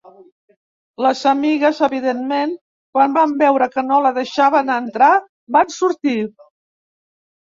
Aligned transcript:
Les 1.05 1.19
amigues, 1.31 1.81
evidentment, 1.87 2.55
quan 2.97 3.13
van 3.17 3.35
veure 3.41 3.67
que 3.75 3.83
no 3.89 3.99
la 4.05 4.13
deixaven 4.15 4.71
entrar 4.77 5.11
van 5.59 5.71
sortir. 5.75 6.17